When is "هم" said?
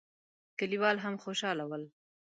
1.05-1.15